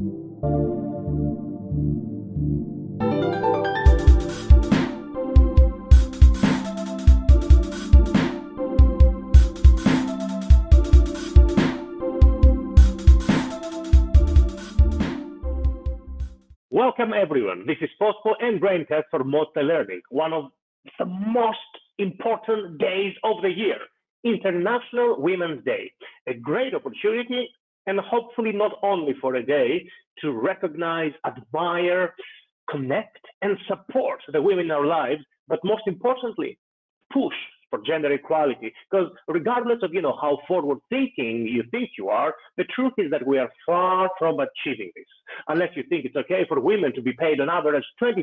[0.00, 0.32] Welcome
[17.14, 17.66] everyone.
[17.66, 20.44] This is Pospo and Braincast for Multi-Learning, one of
[20.98, 21.58] the most
[21.98, 23.76] important days of the year,
[24.24, 25.92] International Women's Day.
[26.26, 27.50] A great opportunity
[27.86, 29.88] and hopefully not only for a day
[30.20, 32.14] to recognize, admire,
[32.70, 36.58] connect and support the women in our lives, but most importantly,
[37.12, 37.34] push
[37.70, 38.72] for gender equality.
[38.90, 43.10] Because regardless of you know how forward thinking you think you are, the truth is
[43.10, 45.06] that we are far from achieving this.
[45.48, 48.18] Unless you think it's okay for women to be paid on average 24%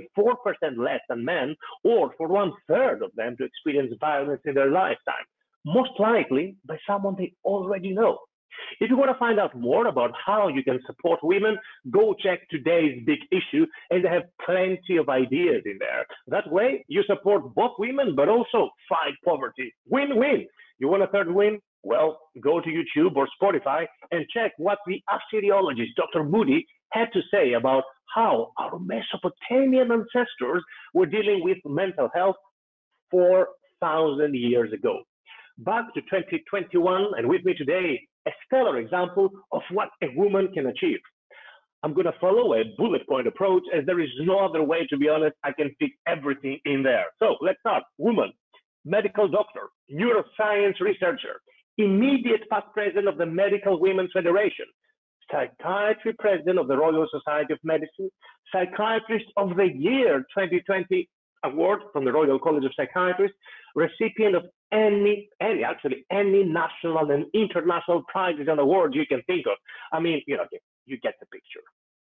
[0.77, 5.25] less than men, or for one third of them to experience violence in their lifetime,
[5.65, 8.19] most likely by someone they already know.
[8.79, 11.57] If you want to find out more about how you can support women,
[11.91, 16.05] go check today's big issue, and they have plenty of ideas in there.
[16.27, 19.73] That way, you support both women, but also fight poverty.
[19.89, 20.47] Win-win.
[20.79, 21.59] You want a third win?
[21.83, 26.23] Well, go to YouTube or Spotify and check what the Assyriologist Dr.
[26.23, 32.35] Moudhy had to say about how our Mesopotamian ancestors were dealing with mental health
[33.11, 34.99] 4,000 years ago.
[35.59, 40.67] Back to 2021, and with me today a stellar example of what a woman can
[40.67, 40.99] achieve.
[41.83, 44.97] I'm going to follow a bullet point approach as there is no other way, to
[44.97, 45.35] be honest.
[45.43, 47.05] I can fit everything in there.
[47.19, 47.83] So let's start.
[47.97, 48.33] Woman,
[48.83, 51.39] medical doctor, neuroscience researcher,
[51.77, 54.65] immediate past president of the Medical Women's Federation,
[55.31, 58.09] psychiatry president of the Royal Society of Medicine,
[58.51, 61.07] psychiatrist of the year 2020
[61.45, 63.37] award from the Royal College of Psychiatrists,
[63.75, 69.45] recipient of any, any, actually, any national and international prizes and awards you can think
[69.47, 69.57] of.
[69.91, 70.45] I mean, you know,
[70.85, 71.63] you get the picture.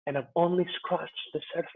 [0.07, 1.71] And I've only scratched the surface.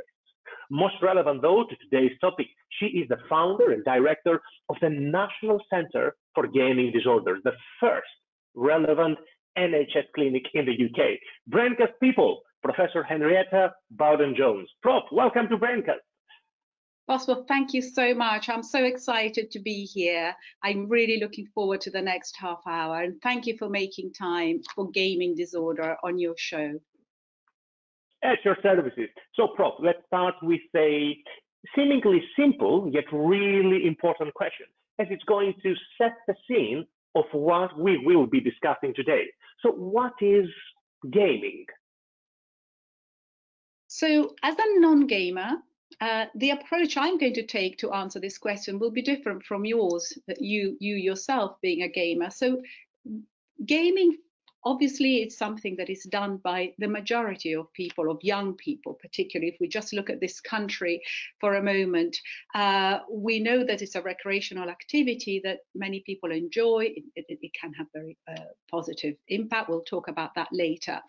[0.70, 2.46] Most relevant, though, to today's topic,
[2.78, 8.08] she is the founder and director of the National Center for Gaming Disorders, the first
[8.54, 9.18] relevant
[9.58, 11.18] NHS clinic in the UK.
[11.50, 14.68] Braincast people, Professor Henrietta Bowden Jones.
[14.82, 16.04] Prof, welcome to Braincast.
[17.08, 17.46] Possible.
[17.48, 18.50] Thank you so much.
[18.50, 20.34] I'm so excited to be here.
[20.62, 23.00] I'm really looking forward to the next half hour.
[23.00, 26.78] And thank you for making time for gaming disorder on your show.
[28.22, 29.08] At your services.
[29.34, 31.16] So, Prof, let's start with a
[31.74, 34.66] seemingly simple yet really important question,
[34.98, 39.24] as it's going to set the scene of what we will be discussing today.
[39.62, 40.46] So, what is
[41.10, 41.64] gaming?
[43.86, 45.52] So, as a non gamer,
[46.00, 49.64] uh, the approach I'm going to take to answer this question will be different from
[49.64, 52.30] yours, you you yourself being a gamer.
[52.30, 52.62] So
[53.64, 54.16] gaming
[54.64, 59.52] obviously it's something that is done by the majority of people of young people particularly
[59.52, 61.00] if we just look at this country
[61.40, 62.16] for a moment.
[62.54, 66.92] Uh, we know that it's a recreational activity that many people enjoy.
[66.96, 69.68] It, it, it can have very uh, positive impact.
[69.68, 71.00] We'll talk about that later.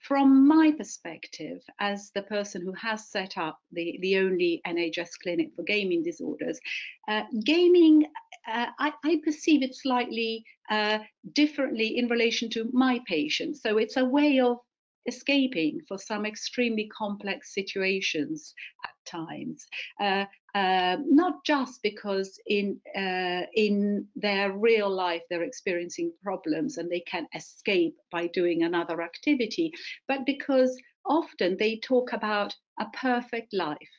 [0.00, 5.50] From my perspective, as the person who has set up the, the only NHS clinic
[5.56, 6.60] for gaming disorders,
[7.08, 8.06] uh, gaming,
[8.46, 10.98] uh, I, I, perceive it slightly uh,
[11.32, 13.62] differently in relation to my patients.
[13.62, 14.58] So it's a way of
[15.06, 18.54] escaping for some extremely complex situations
[18.84, 19.66] at times.
[20.00, 26.90] Uh, uh, not just because in uh, in their real life they're experiencing problems and
[26.90, 29.72] they can escape by doing another activity,
[30.06, 33.97] but because often they talk about a perfect life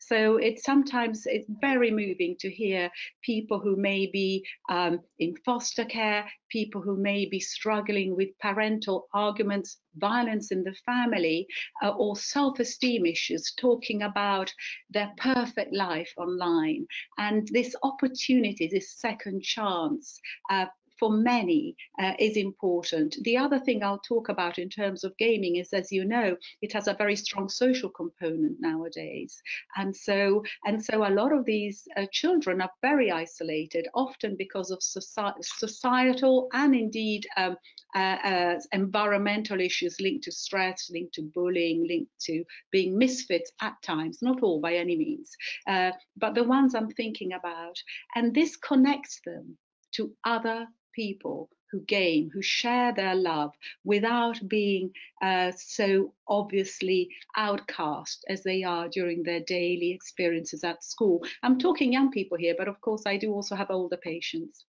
[0.00, 2.90] so it's sometimes it's very moving to hear
[3.22, 9.08] people who may be um, in foster care, people who may be struggling with parental
[9.12, 11.46] arguments, violence in the family,
[11.82, 14.52] uh, or self-esteem issues, talking about
[14.88, 16.86] their perfect life online.
[17.18, 20.18] And this opportunity, this second chance
[20.50, 20.66] uh,
[21.00, 23.16] for many uh, is important.
[23.22, 26.72] The other thing I'll talk about in terms of gaming is, as you know, it
[26.74, 29.42] has a very strong social component nowadays,
[29.76, 34.70] and so and so a lot of these uh, children are very isolated, often because
[34.70, 37.56] of soci societal and indeed um,
[37.94, 43.74] uh, uh, environmental issues linked to stress, linked to bullying, linked to being misfits at
[43.82, 45.30] times, not all by any means,
[45.66, 47.76] uh, but the ones I'm thinking about.
[48.14, 49.56] And this connects them
[49.92, 53.52] to other people who game, who share their love
[53.84, 54.90] without being
[55.22, 61.22] uh, so obviously outcast as they are during their daily experiences at school.
[61.42, 64.64] I'm talking young people here, but of course I do also have older patients.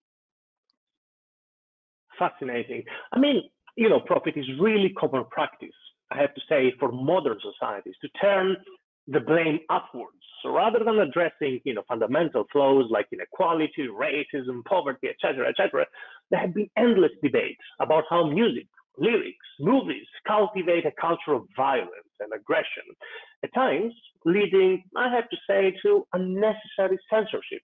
[2.19, 2.83] Fascinating.
[3.11, 5.69] I mean, you know, profit is really common practice
[6.11, 8.57] I have to say, for modern societies to turn
[9.07, 10.17] the blame upwards.
[10.41, 15.85] So rather than addressing, you know, fundamental flaws like inequality, racism, poverty, etc., etc.,
[16.29, 18.67] there have been endless debates about how music,
[18.97, 22.83] lyrics, movies cultivate a culture of violence and aggression,
[23.43, 23.93] at times
[24.25, 27.61] leading, I have to say, to unnecessary censorship.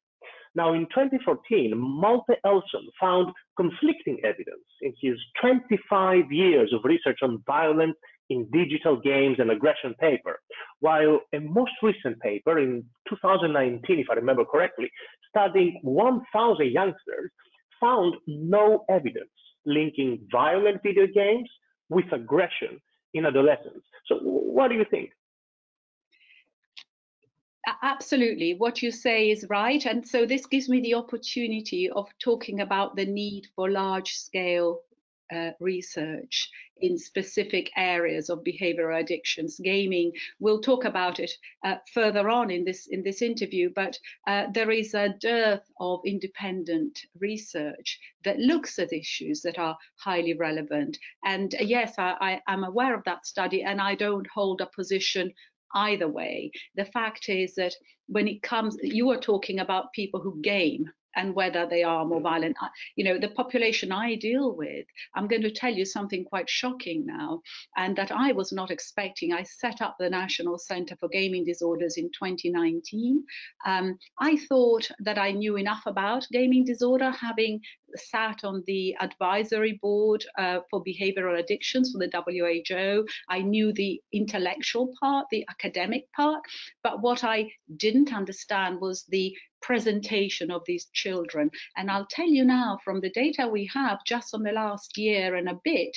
[0.55, 7.43] Now, in 2014, Malte Elson found conflicting evidence in his 25 years of research on
[7.45, 7.95] violence
[8.29, 10.39] in digital games and aggression paper,
[10.79, 14.89] while a most recent paper in 2019, if I remember correctly,
[15.29, 17.31] studying 1,000 youngsters
[17.79, 19.29] found no evidence
[19.65, 21.49] linking violent video games
[21.89, 22.79] with aggression
[23.13, 23.85] in adolescents.
[24.07, 25.11] So, what do you think?
[27.83, 29.85] Absolutely, what you say is right.
[29.85, 34.81] And so, this gives me the opportunity of talking about the need for large scale
[35.33, 36.49] uh, research
[36.81, 39.59] in specific areas of behavioral addictions.
[39.63, 41.31] Gaming, we'll talk about it
[41.65, 43.97] uh, further on in this in this interview, but
[44.27, 50.33] uh, there is a dearth of independent research that looks at issues that are highly
[50.33, 50.97] relevant.
[51.25, 54.69] And uh, yes, I, I am aware of that study, and I don't hold a
[54.75, 55.33] position
[55.75, 56.51] either way.
[56.75, 57.73] The fact is that
[58.07, 62.21] when it comes, you are talking about people who game and whether they are more
[62.21, 62.55] violent.
[62.95, 64.85] You know, the population I deal with,
[65.15, 67.41] I'm going to tell you something quite shocking now,
[67.75, 69.33] and that I was not expecting.
[69.33, 73.23] I set up the National Center for Gaming Disorders in 2019.
[73.65, 77.61] Um, I thought that I knew enough about gaming disorder, having
[77.95, 83.05] sat on the advisory board uh, for behavioral addictions for the WHO.
[83.29, 86.41] I knew the intellectual part, the academic part,
[86.83, 91.49] but what I didn't understand was the presentation of these children.
[91.75, 95.35] And I'll tell you now from the data we have just on the last year
[95.35, 95.95] and a bit,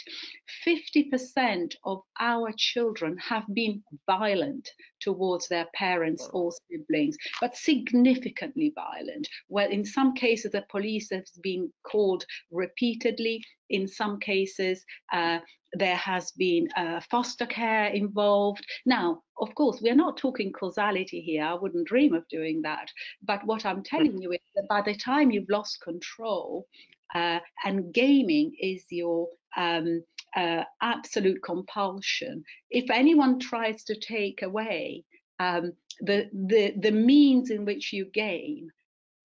[0.67, 4.69] 50% of our children have been violent
[5.01, 9.29] towards their parents or siblings, but significantly violent.
[9.49, 13.43] Well, in some cases, the police has been called repeatedly.
[13.71, 15.39] In some cases, uh,
[15.75, 18.65] there has been uh, foster care involved.
[18.87, 21.45] Now, of course, we're not talking causality here.
[21.45, 22.91] I wouldn't dream of doing that.
[23.23, 26.67] But what I'm telling you is that by the time you've lost control,
[27.15, 30.03] uh, and gaming is your um,
[30.37, 32.45] uh, absolute compulsion.
[32.71, 35.05] If anyone tries to take away
[35.39, 38.71] um, the, the, the means in which you game,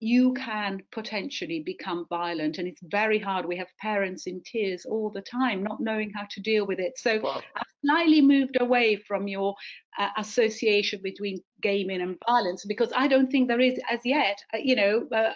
[0.00, 5.10] you can potentially become violent and it's very hard we have parents in tears all
[5.10, 7.40] the time not knowing how to deal with it so wow.
[7.56, 9.54] i've slightly moved away from your
[9.98, 14.58] uh, association between gaming and violence because i don't think there is as yet uh,
[14.58, 15.32] you know uh,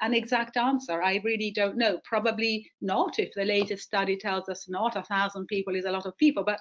[0.00, 1.02] an exact answer.
[1.02, 1.98] I really don't know.
[2.04, 3.18] Probably not.
[3.18, 6.44] If the latest study tells us not, a thousand people is a lot of people.
[6.44, 6.58] But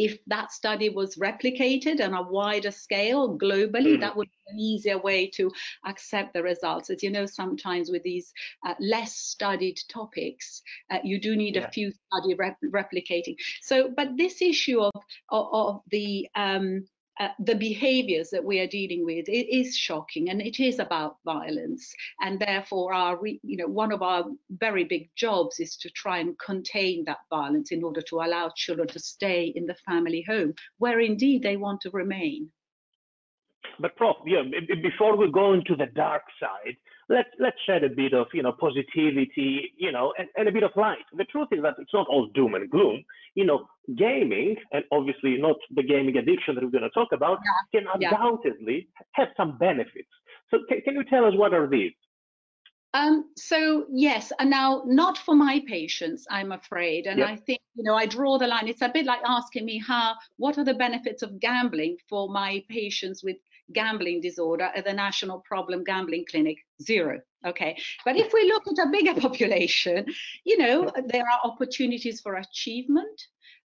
[0.00, 4.00] if that study was replicated on a wider scale globally, mm.
[4.00, 5.52] that would be an easier way to
[5.84, 6.88] accept the results.
[6.88, 8.32] As you know, sometimes with these
[8.66, 11.66] uh, less studied topics, uh, you do need yeah.
[11.66, 13.36] a few study rep replicating.
[13.60, 16.86] So, but this issue of of, of the um,
[17.20, 21.18] uh, the behaviors that we are dealing with it is shocking and it is about
[21.24, 21.94] violence.
[22.22, 26.38] And therefore our you know one of our very big jobs is to try and
[26.38, 31.00] contain that violence in order to allow children to stay in the family home where
[31.00, 32.50] indeed they want to remain.
[33.78, 34.42] But prof yeah
[34.82, 36.76] before we go into the dark side
[37.10, 40.62] let's let's shed a bit of you know positivity you know and, and a bit
[40.62, 43.02] of light the truth is that it's not all doom and gloom
[43.34, 43.66] you know
[43.98, 47.80] gaming and obviously not the gaming addiction that we're going to talk about yeah.
[47.80, 49.02] can undoubtedly yeah.
[49.12, 50.08] have some benefits
[50.50, 51.92] so can, can you tell us what are these
[52.92, 57.06] um, so yes, and now not for my patients, I'm afraid.
[57.06, 57.28] And yep.
[57.28, 58.66] I think, you know, I draw the line.
[58.66, 62.64] It's a bit like asking me how, what are the benefits of gambling for my
[62.68, 63.36] patients with
[63.72, 66.56] gambling disorder at the National Problem Gambling Clinic?
[66.82, 67.20] Zero.
[67.46, 67.76] Okay.
[68.04, 70.06] But if we look at a bigger population,
[70.44, 73.20] you know, there are opportunities for achievement.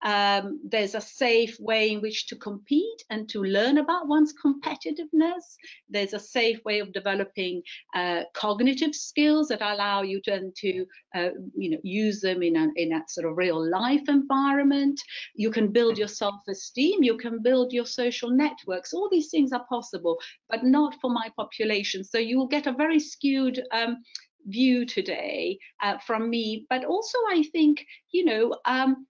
[0.04, 5.56] Um, there's a safe way in which to compete and to learn about one's competitiveness.
[5.88, 7.62] There's a safe way of developing
[7.94, 12.68] uh, cognitive skills that allow you to, to uh, you know, use them in a,
[12.76, 15.00] in a sort of real life environment.
[15.34, 17.02] You can build your self-esteem.
[17.02, 18.92] You can build your social networks.
[18.92, 20.18] All these things are possible,
[20.50, 22.04] but not for my population.
[22.04, 23.98] So you will get a very skewed um,
[24.46, 26.66] view today uh, from me.
[26.68, 29.06] But also, I think, you know, um,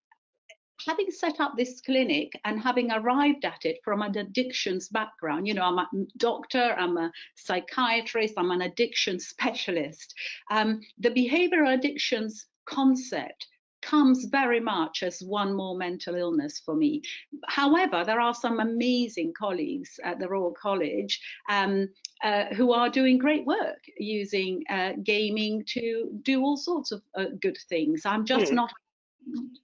[0.87, 5.55] having set up this clinic and having arrived at it from an addictions background, you
[5.55, 10.15] know, I'm a doctor, I'm a psychiatrist, I'm an addiction specialist.
[10.51, 13.47] Um, the behavioral addictions concept
[13.85, 17.03] comes very much as one more mental illness for me.
[17.49, 21.89] However, there are some amazing colleagues at the Royal College um,
[22.23, 27.27] uh, who are doing great work using uh, gaming to do all sorts of uh,
[27.41, 28.07] good things.
[28.07, 28.55] I'm just mm.
[28.55, 28.73] not,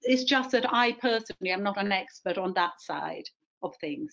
[0.02, 3.24] it's just that I personally am not an expert on that side
[3.62, 4.12] of things.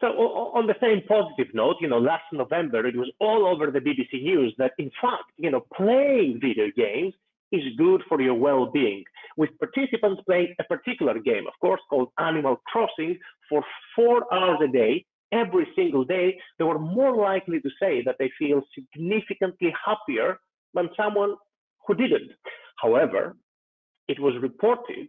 [0.00, 3.78] So on the same positive note, you know, last November it was all over the
[3.78, 7.14] BBC News that in fact, you know, playing video games
[7.52, 9.04] is good for your well-being,
[9.36, 13.18] with participants playing a particular game, of course, called Animal Crossing
[13.48, 13.62] for
[13.94, 18.30] four hours a day, every single day, they were more likely to say that they
[18.38, 20.38] feel significantly happier
[20.74, 21.34] than someone
[21.86, 22.30] who didn't.
[22.82, 23.36] However,
[24.08, 25.08] it was reported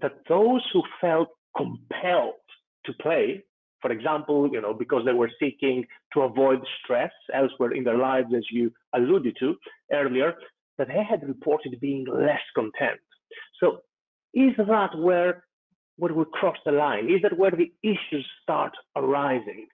[0.00, 2.34] that those who felt compelled
[2.86, 3.44] to play
[3.84, 8.28] for example, you know, because they were seeking to avoid stress elsewhere in their lives,
[8.34, 9.56] as you alluded to
[9.92, 10.32] earlier,
[10.78, 13.00] that they had reported being less content.
[13.60, 13.80] So
[14.32, 15.44] is that where
[15.96, 17.08] where we cross the line?
[17.08, 19.66] Is that where the issues start arising?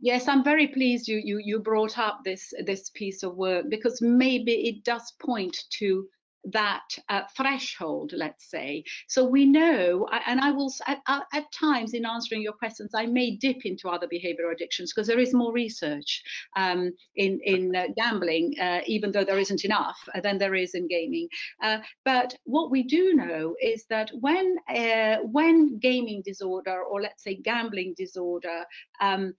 [0.00, 4.00] Yes, I'm very pleased you you you brought up this this piece of work because
[4.00, 6.06] maybe it does point to
[6.44, 8.84] that uh, threshold, let's say.
[9.08, 13.36] So we know, and I will, at, at, times in answering your questions, I may
[13.36, 16.22] dip into other behavioral addictions because there is more research
[16.56, 20.74] um, in, in uh, gambling, uh, even though there isn't enough uh, than there is
[20.74, 21.28] in gaming.
[21.62, 27.24] Uh, but what we do know is that when, uh, when gaming disorder, or let's
[27.24, 28.64] say gambling disorder,
[29.00, 29.34] um,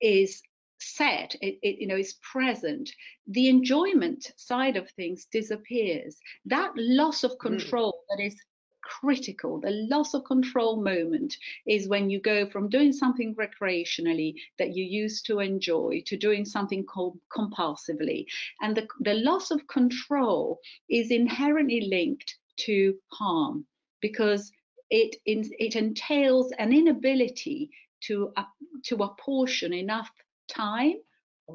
[0.00, 0.42] is
[0.82, 2.90] set, it, it, you know, is present,
[3.26, 6.16] the enjoyment side of things disappears.
[6.44, 7.48] That loss of hmm.
[7.48, 8.16] control mm.
[8.16, 8.36] that is
[8.82, 9.60] critical.
[9.60, 11.36] The loss of control moment
[11.66, 16.44] is when you go from doing something recreationally that you used to enjoy to doing
[16.44, 18.26] something compulsively.
[18.60, 20.58] And the, the loss of control
[20.90, 22.36] is inherently linked
[22.66, 23.66] to harm
[24.00, 24.52] because
[24.90, 27.70] it, it entails an inability
[28.02, 28.44] to, uh,
[28.84, 30.10] to apportion enough
[30.48, 30.94] time,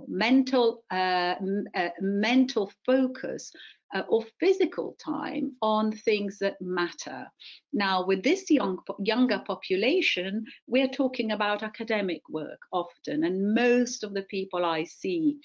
[0.07, 1.35] mental uh,
[1.75, 3.51] uh, mental focus,
[3.93, 7.25] uh, or physical time on things that matter.
[7.73, 14.13] Now, with this young younger population, we're talking about academic work often, and most of
[14.13, 15.37] the people I see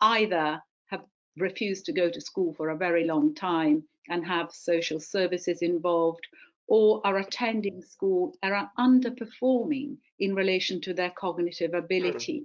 [0.00, 1.04] either have
[1.36, 6.26] refused to go to school for a very long time and have social services involved
[6.66, 12.44] or are attending school and are underperforming in relation to their cognitive ability.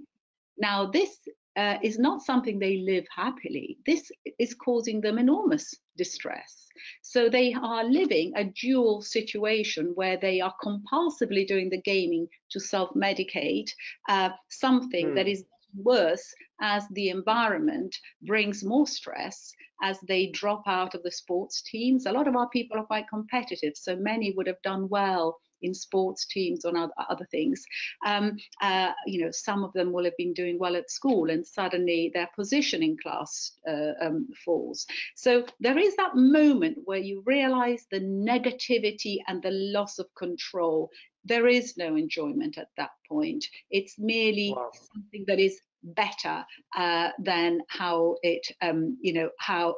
[0.58, 1.18] Now, this
[1.56, 3.78] uh, is not something they live happily.
[3.86, 6.66] This is causing them enormous distress.
[7.02, 12.60] So they are living a dual situation where they are compulsively doing the gaming to
[12.60, 13.70] self medicate,
[14.08, 15.14] uh, something mm.
[15.16, 15.82] that hmm.
[15.82, 19.52] worse as the environment brings more stress
[19.82, 22.06] as they drop out of the sports teams.
[22.06, 25.74] A lot of our people are quite competitive, so many would have done well in
[25.74, 27.64] sports teams or other, other things.
[28.06, 31.46] Um, uh, you know, some of them will have been doing well at school and
[31.46, 34.86] suddenly their position in class uh, um, falls.
[35.16, 40.90] So there is that moment where you realize the negativity and the loss of control.
[41.24, 43.44] There is no enjoyment at that point.
[43.70, 44.70] It's merely wow.
[44.94, 46.44] something that is better
[46.76, 49.76] uh, than how it, um, you know, how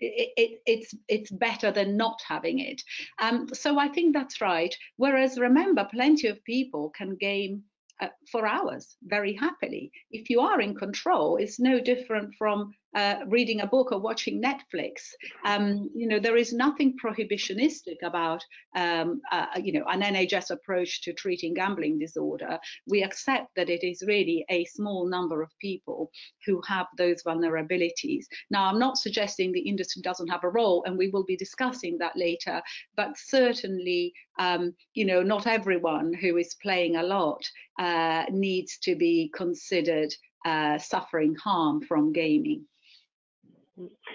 [0.00, 2.82] it, it, it's it's better than not having it.
[3.20, 4.74] Um, so I think that's right.
[4.96, 7.64] Whereas remember, plenty of people can game
[8.00, 9.90] uh, for hours very happily.
[10.10, 14.42] If you are in control, it's no different from uh, reading a book or watching
[14.42, 15.10] Netflix.
[15.44, 18.42] Um, you know, there is nothing prohibitionistic about,
[18.76, 22.58] um, uh, you know, an NHS approach to treating gambling disorder.
[22.86, 26.10] We accept that it is really a small number of people
[26.46, 28.24] who have those vulnerabilities.
[28.50, 31.98] Now, I'm not suggesting the industry doesn't have a role, and we will be discussing
[31.98, 32.62] that later,
[32.96, 37.42] but certainly, um, you know, not everyone who is playing a lot
[37.78, 40.12] uh, needs to be considered
[40.44, 42.64] uh, suffering harm from gaming.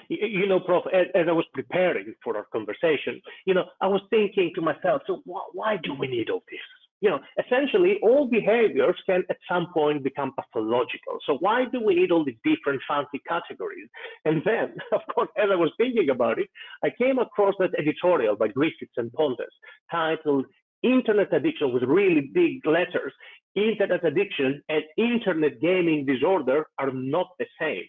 [0.10, 4.02] You know, Prof, as, as, I was preparing for our conversation, you know, I was
[4.10, 6.60] thinking to myself, so wh why do we need all this?
[7.02, 11.18] You know, essentially, all behaviors can at some point become pathological.
[11.26, 13.90] So why do we need all these different fancy categories?
[14.24, 16.50] And then, of course, as I was thinking about it,
[16.84, 19.54] I came across that editorial by Griffiths and Pontes
[19.92, 20.46] titled
[20.82, 23.14] Internet Addiction with really big letters.
[23.56, 27.84] Internet addiction and internet gaming disorder are not the same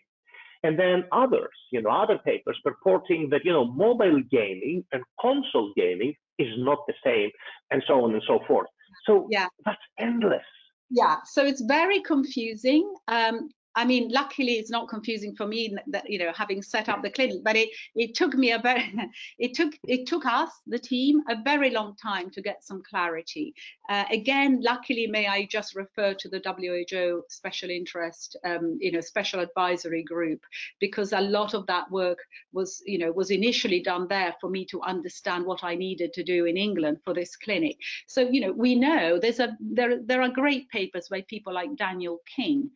[0.65, 5.73] and then others, you know, other papers purporting that, you know, mobile gaming and console
[5.77, 7.31] gaming is not the same,
[7.71, 8.67] and so on and so forth.
[9.07, 9.47] So yeah.
[9.65, 10.43] that's endless.
[10.91, 12.93] Yeah, so it's very confusing.
[13.09, 17.03] Um, I mean, luckily it's not confusing for me that you know having set up
[17.03, 18.93] the clinic, but it it took me a very
[19.39, 23.55] it took it took us the team a very long time to get some clarity.
[23.89, 29.01] Uh, again, luckily, may I just refer to the WHO special interest, um, you know,
[29.01, 30.41] special advisory group
[30.81, 32.19] because a lot of that work
[32.53, 36.23] was you know was initially done there for me to understand what I needed to
[36.23, 37.77] do in England for this clinic.
[38.07, 41.77] So you know we know there's a there there are great papers by people like
[41.77, 42.71] Daniel King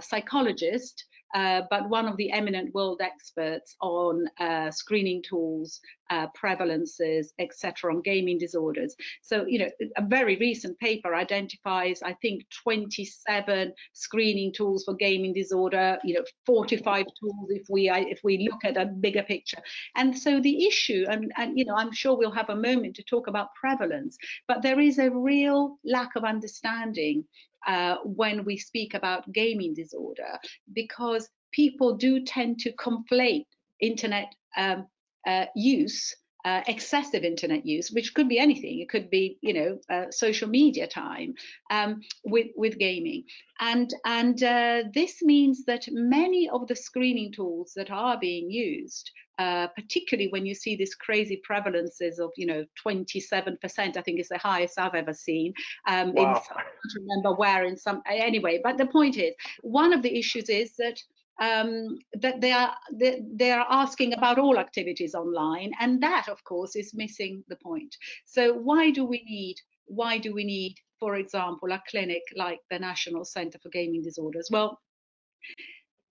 [0.00, 5.80] psychologist, uh, but one of the eminent world experts on uh, screening tools,
[6.10, 8.94] uh, prevalences, etc., on gaming disorders.
[9.22, 15.32] So, you know, a very recent paper identifies, I think, 27 screening tools for gaming
[15.32, 15.98] disorder.
[16.04, 19.58] You know, 45 tools if we if we look at a bigger picture.
[19.96, 23.04] And so the issue, and, and you know, I'm sure we'll have a moment to
[23.04, 24.16] talk about prevalence,
[24.48, 27.24] but there is a real lack of understanding
[27.66, 30.38] uh, when we speak about gaming disorder
[30.72, 33.44] because people do tend to conflate
[33.80, 34.86] internet um,
[35.26, 38.80] uh, use uh, excessive internet use, which could be anything.
[38.80, 41.34] It could be, you know, uh, social media time
[41.70, 43.24] um, with with gaming,
[43.60, 49.10] and and uh, this means that many of the screening tools that are being used,
[49.38, 54.28] uh, particularly when you see these crazy prevalences of, you know, 27%, I think is
[54.28, 55.54] the highest I've ever seen.
[55.86, 56.22] Um, wow.
[56.22, 58.60] in, I don't remember where in some anyway.
[58.62, 61.00] But the point is, one of the issues is that
[61.40, 66.44] um, that they are they, they, are asking about all activities online, and that, of
[66.44, 67.96] course, is missing the point.
[68.26, 69.56] So why do we need
[69.86, 74.48] why do we need, for example, a clinic like the National Centre for Gaming Disorders?
[74.52, 74.78] Well,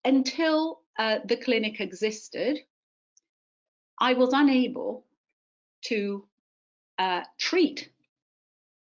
[0.05, 2.59] until uh, the clinic existed,
[3.99, 5.07] I was unable
[5.85, 6.27] to
[6.99, 7.89] uh, treat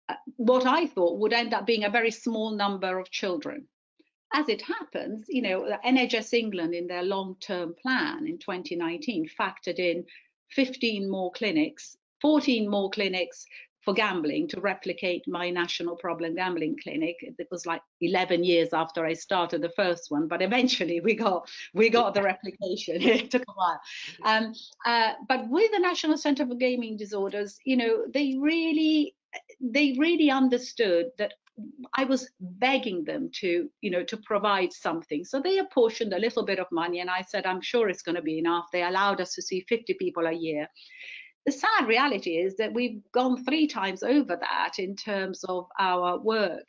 [0.08, 3.68] uh, what I thought would end up being a very small number of children
[4.34, 10.06] as it happens, you know, NHS England in their long-term plan in 2019 factored in
[10.52, 13.46] 15 more clinics, 14 more clinics
[13.88, 17.16] for gambling to replicate my national problem gambling clinic.
[17.22, 21.50] It was like 11 years after I started the first one, but eventually we got
[21.74, 23.02] we got the replication.
[23.02, 23.80] it took a while.
[24.26, 24.54] Um,
[24.86, 29.16] uh, but with the National Centre for Gaming Disorders, you know, they really
[29.60, 31.34] they really understood that
[31.96, 35.26] I was begging them to, you know, to provide something.
[35.26, 38.16] So they apportioned a little bit of money, and I said, I'm sure it's going
[38.16, 38.66] to be enough.
[38.72, 40.68] They allowed us to see 50 people a year.
[41.46, 46.20] The sad reality is that we've gone three times over that in terms of our
[46.20, 46.66] work,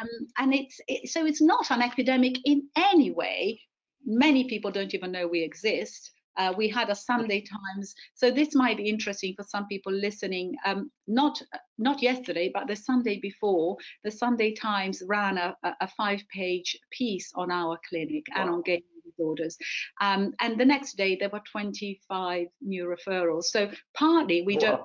[0.00, 3.60] um, and it's it, so it's not an epidemic in any way.
[4.06, 6.12] Many people don't even know we exist.
[6.40, 10.54] Uh, we had a Sunday Times, so this might be interesting for some people listening.
[10.64, 11.42] Um, not
[11.76, 17.50] not yesterday, but the Sunday before, the Sunday Times ran a, a five-page piece on
[17.50, 18.40] our clinic wow.
[18.40, 19.58] and on gaming disorders.
[20.00, 23.44] Um, and the next day there were 25 new referrals.
[23.44, 24.60] So partly we wow.
[24.60, 24.82] don't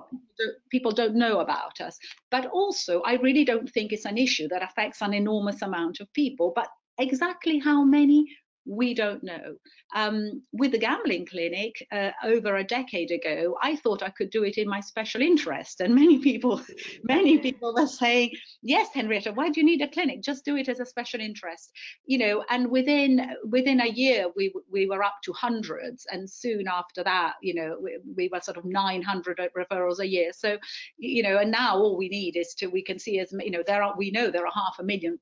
[0.70, 1.98] people don't know about us,
[2.30, 6.12] but also I really don't think it's an issue that affects an enormous amount of
[6.12, 6.52] people.
[6.54, 8.26] But exactly how many
[8.66, 9.56] we don't know.
[9.94, 14.42] Um, with the gambling clinic uh, over a decade ago, I thought I could do
[14.42, 16.60] it in my special interest, and many people,
[17.04, 20.22] many people were saying, "Yes, Henrietta, why do you need a clinic?
[20.22, 21.70] Just do it as a special interest."
[22.06, 26.66] You know, and within within a year, we we were up to hundreds, and soon
[26.66, 30.32] after that, you know, we, we were sort of 900 referrals a year.
[30.32, 30.58] So,
[30.98, 33.62] you know, and now all we need is to we can see as you know
[33.66, 35.18] there are we know there are half a million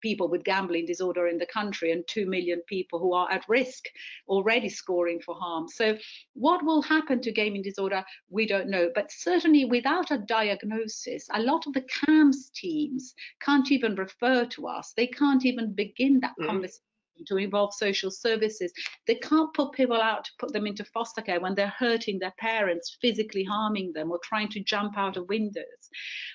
[0.00, 3.84] people with gambling disorder in the country and 2 million people who are at risk
[4.28, 5.66] already scoring for harm.
[5.68, 5.96] So
[6.34, 8.90] what will happen to gaming disorder, we don't know.
[8.94, 14.66] But certainly without a diagnosis, a lot of the CAMHS teams can't even refer to
[14.66, 14.92] us.
[14.96, 16.46] They can't even begin that mm.
[16.46, 16.82] conversation
[17.26, 18.72] to involve social services.
[19.06, 22.34] They can't put people out to put them into foster care when they're hurting their
[22.38, 25.64] parents, physically harming them, or trying to jump out of windows.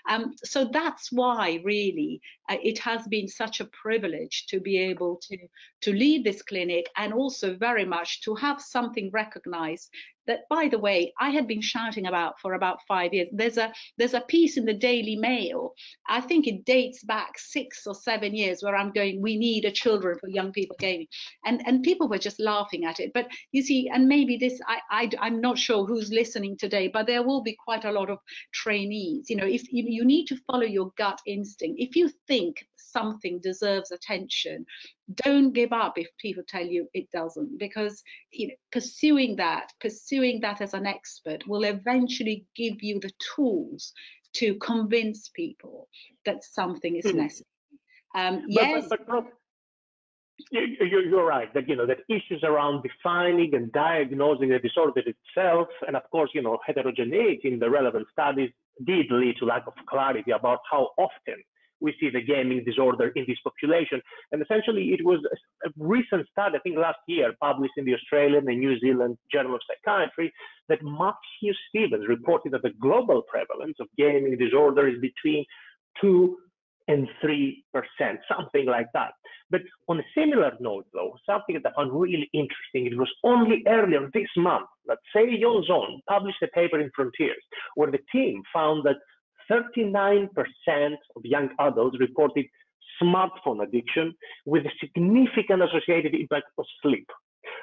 [0.10, 5.18] Um, so that's why, really, uh, it has been such a privilege to be able
[5.30, 5.38] to
[5.82, 9.90] to lead this clinic and also very much to have something recognized
[10.30, 13.28] that by the way i had been shouting about for about five years.
[13.34, 15.74] There's a there's a piece in the daily mail
[16.08, 19.72] i think it dates back six or seven years where i'm going we need a
[19.72, 21.08] children for young people gaming.
[21.46, 23.12] And and people were just laughing at it.
[23.14, 27.08] But you see and maybe this i, I i'm not sure who's listening today but
[27.08, 28.20] there will be quite a lot of
[28.54, 29.30] trainees.
[29.30, 33.40] You know if you, you need to follow your gut instinct if you think something
[33.42, 34.66] deserves attention
[35.24, 40.40] don't give up if people tell you it doesn't because you know pursuing that pursuing
[40.42, 43.94] that as an expert will eventually give you the tools
[44.34, 45.88] to convince people
[46.26, 47.16] that something is mm.
[47.16, 47.46] necessary
[48.16, 49.26] um, yes but, but,
[50.52, 55.96] you're right that you know that issues around defining and diagnosing the disorder itself, and
[55.96, 58.50] of course you know heterogeneity in the relevant studies
[58.86, 61.36] did lead to lack of clarity about how often
[61.82, 64.02] we see the gaming disorder in this population.
[64.32, 65.20] And essentially, it was
[65.66, 69.56] a recent study, I think last year, published in the Australian and New Zealand Journal
[69.56, 70.32] of Psychiatry,
[70.68, 75.46] that Matthew Stevens reported that the global prevalence of gaming disorder is between
[76.02, 76.38] 2
[76.90, 77.54] and 3%,
[78.36, 79.12] something like that.
[79.52, 83.64] But on a similar note, though, something that I found really interesting, it was only
[83.68, 87.44] earlier this month that Sei Yon Sohn published a paper in Frontiers
[87.76, 88.98] where the team found that
[89.50, 90.30] 39%
[91.16, 92.46] of young adults reported
[93.02, 94.14] smartphone addiction
[94.46, 97.08] with a significant associated impact on sleep.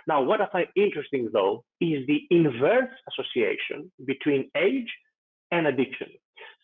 [0.07, 4.89] Now, what I find interesting though is the inverse association between age
[5.51, 6.09] and addiction.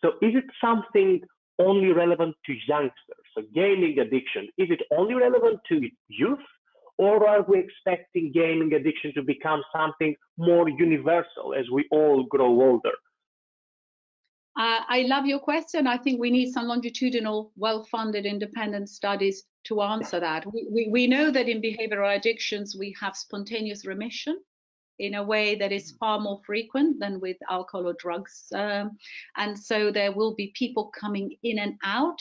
[0.00, 1.20] So is it something
[1.58, 3.24] only relevant to youngsters?
[3.36, 6.38] So gaming addiction, is it only relevant to youth?
[6.98, 12.46] Or are we expecting gaming addiction to become something more universal as we all grow
[12.46, 12.92] older?
[14.58, 15.86] Uh, I love your question.
[15.86, 20.44] I think we need some longitudinal, well-funded independent studies to answer that.
[20.52, 24.38] We, we, we, know that in behavioral addictions, we have spontaneous remission
[24.98, 28.44] in a way that is far more frequent than with alcohol or drugs.
[28.54, 28.98] Um,
[29.36, 32.20] and so there will be people coming in and out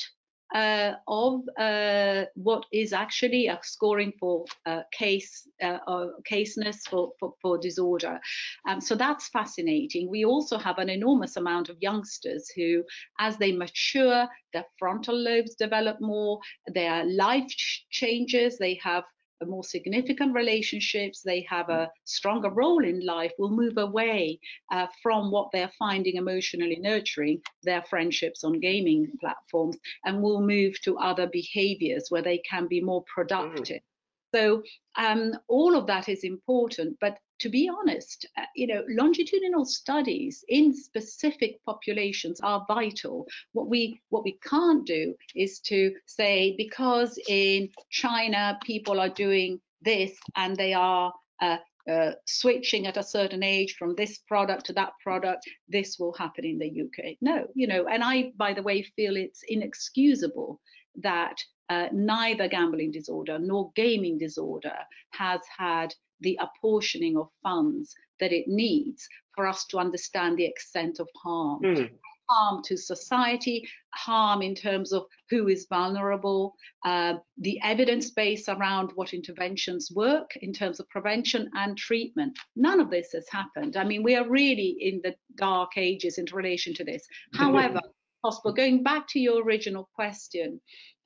[0.53, 7.11] uh, of uh, what is actually a scoring for uh, case uh, or caseness for,
[7.19, 8.19] for, for disorder.
[8.67, 10.09] Um, so that's fascinating.
[10.09, 12.83] We also have an enormous amount of youngsters who,
[13.19, 17.47] as they mature, their frontal lobes develop more, their life
[17.89, 19.03] changes, they have
[19.45, 24.39] more significant relationships, they have a stronger role in life, will move away
[24.71, 30.79] uh, from what they're finding emotionally nurturing, their friendships on gaming platforms, and will move
[30.81, 33.77] to other behaviors where they can be more productive.
[33.77, 33.90] Mm.
[34.33, 34.63] So
[34.97, 40.45] um, all of that is important, but to be honest, uh, you know, longitudinal studies
[40.47, 43.27] in specific populations are vital.
[43.53, 49.59] What we what we can't do is to say because in China people are doing
[49.81, 51.57] this and they are uh,
[51.89, 56.45] uh, switching at a certain age from this product to that product, this will happen
[56.45, 57.15] in the UK.
[57.21, 60.59] No, you know, and I, by the way, feel it's inexcusable
[60.95, 61.37] that
[61.69, 64.77] uh, neither gambling disorder nor gaming disorder
[65.11, 70.99] has had the apportioning of funds that it needs for us to understand the extent
[70.99, 71.61] of harm.
[71.63, 71.89] Mm.
[72.29, 76.53] Harm to society, harm in terms of who is vulnerable,
[76.85, 82.37] uh, the evidence base around what interventions work in terms of prevention and treatment.
[82.55, 83.75] None of this has happened.
[83.75, 87.05] I mean, we are really in the dark ages in relation to this.
[87.33, 87.81] However,
[88.21, 90.61] possible, going back to your original question,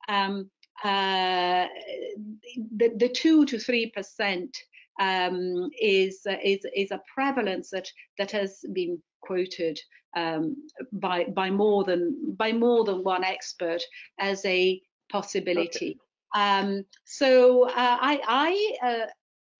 [0.07, 0.49] um,
[0.83, 1.65] uh,
[2.77, 4.55] the, the two to three percent
[4.99, 9.79] um, is, uh, is, is a prevalence that, that has been quoted
[10.15, 10.55] um,
[10.91, 13.81] by, by, more than, by more than one expert
[14.19, 15.97] as a possibility.
[15.97, 15.99] Okay.
[16.35, 19.05] Um, so uh, I, I, uh,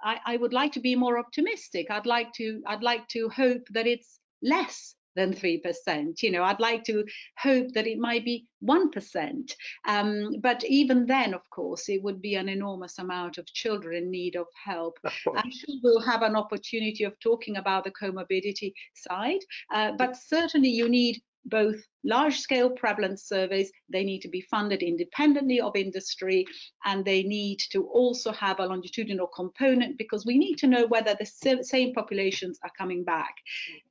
[0.03, 1.87] I, I would like to be more optimistic.
[1.89, 6.21] I'd like to, I'd like to hope that it's less than 3%.
[6.21, 7.05] You know, I'd like to
[7.37, 9.51] hope that it might be 1%.
[9.87, 14.11] Um, but even then, of course, it would be an enormous amount of children in
[14.11, 14.97] need of help.
[15.03, 19.41] Of I'm sure we'll have an opportunity of talking about the comorbidity side,
[19.73, 24.81] uh, but certainly you need both large scale prevalence surveys, they need to be funded
[24.81, 26.45] independently of industry,
[26.85, 31.15] and they need to also have a longitudinal component because we need to know whether
[31.15, 33.35] the same populations are coming back.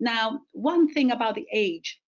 [0.01, 2.01] Now, one thing about the age,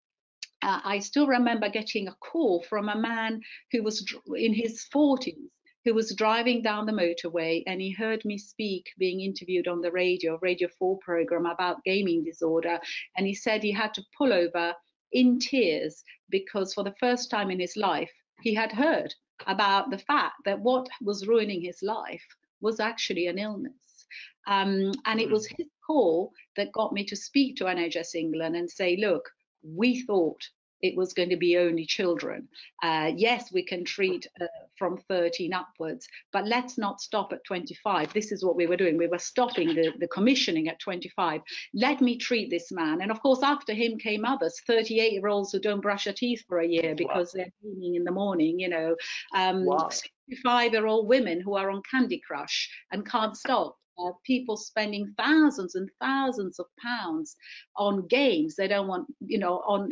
[0.62, 4.06] uh, I still remember getting a call from a man who was
[4.36, 5.50] in his 40s
[5.84, 9.92] who was driving down the motorway and he heard me speak being interviewed on the
[9.92, 12.80] radio radio 4 program about gaming disorder
[13.16, 14.74] and he said he had to pull over
[15.16, 19.14] in tears because for the first time in his life, he had heard
[19.48, 22.26] about the fact that what was ruining his life
[22.62, 24.06] was actually an illness.
[24.48, 25.56] Um, and it was hmm.
[25.58, 29.30] his call that got me to speak to NHS England and say, look,
[29.64, 30.42] we thought
[30.86, 32.48] it was going to be only children.
[32.84, 34.46] Uh, yes, we can treat uh,
[34.78, 38.14] from 13 upwards, but let's not stop at 25.
[38.14, 38.98] This is what we were doing.
[38.98, 41.42] We were stopping the, the commissioning at 25.
[41.74, 43.02] Let me treat this man.
[43.02, 46.44] And of course, after him came others, 38 year olds who don't brush their teeth
[46.48, 47.44] for a year because wow.
[47.44, 48.96] they're dreaming in the morning, you know,
[49.34, 49.90] um, wow.
[49.90, 55.14] 65 year old women who are on Candy Crush and can't stop uh, people spending
[55.18, 57.36] thousands and thousands of pounds
[57.78, 59.90] on games they don't want you know on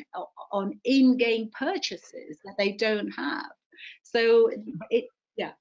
[0.51, 3.51] on in-game purchases that they don't have
[4.03, 4.49] so
[4.89, 5.05] it
[5.37, 5.51] yeah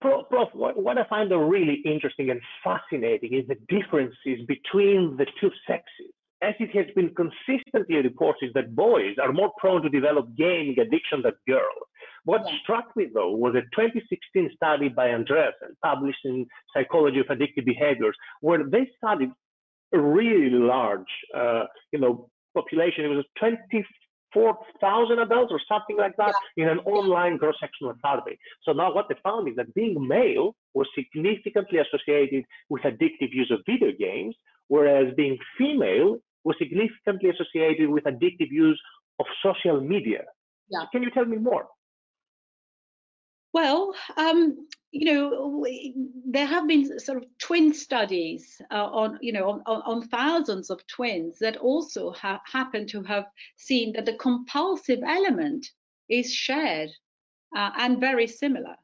[0.00, 5.50] Prof, Prof, what I find really interesting and fascinating is the differences between the two
[5.66, 6.12] sexes.
[6.42, 11.22] As it has been consistently reported that boys are more prone to develop gaming addiction
[11.22, 11.88] than girls.
[12.26, 17.64] What struck me though was a 2016 study by Andreassen, published in Psychology of Addictive
[17.64, 19.30] Behaviors, where they studied
[19.94, 23.04] a really large, uh, you know, population.
[23.04, 26.64] It was 24,000 adults or something like that yeah.
[26.64, 28.36] in an online cross-sectional survey.
[28.64, 33.52] So now what they found is that being male was significantly associated with addictive use
[33.52, 34.34] of video games,
[34.66, 38.80] whereas being female was significantly associated with addictive use
[39.20, 40.24] of social media.
[40.68, 40.86] Yeah.
[40.90, 41.66] Can you tell me more?
[43.56, 45.64] Well, um, you know,
[46.26, 50.86] there have been sort of twin studies uh, on, you know, on, on, thousands of
[50.86, 53.24] twins that also have happen to have
[53.56, 55.66] seen that the compulsive element
[56.10, 56.90] is shared
[57.56, 58.76] uh, and very similar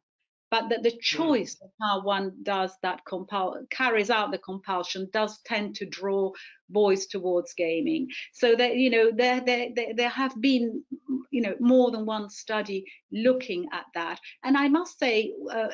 [0.52, 1.00] but that the hmm.
[1.00, 6.30] choice of how one does that compul carries out the compulsion does tend to draw
[6.68, 10.84] boys towards gaming so that you know there, there there there have been
[11.30, 15.68] you know more than one study looking at that and i must say uh,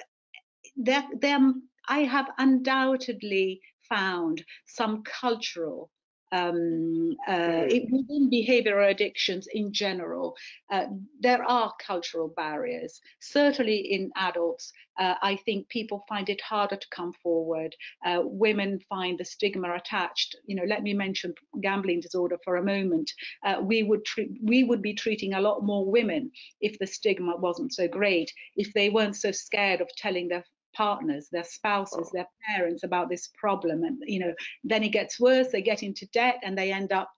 [0.76, 1.40] there there
[1.88, 5.90] i have undoubtedly found some cultural
[6.32, 10.36] um, uh, it, within behavioral addictions in general,
[10.70, 10.86] uh,
[11.20, 13.00] there are cultural barriers.
[13.20, 17.74] Certainly in adults, uh, I think people find it harder to come forward.
[18.04, 20.36] Uh, women find the stigma attached.
[20.46, 23.10] You know, let me mention gambling disorder for a moment.
[23.44, 27.36] Uh, we would treat, we would be treating a lot more women if the stigma
[27.36, 30.44] wasn't so great, if they weren't so scared of telling their
[30.78, 32.10] partners, their spouses, oh.
[32.14, 33.82] their parents about this problem.
[33.82, 34.32] And, you know,
[34.64, 37.10] then it gets worse, they get into debt and they end up,